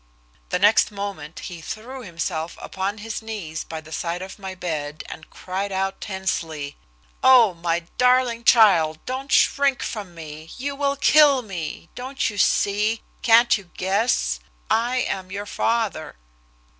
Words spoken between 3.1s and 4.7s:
knees by the side of my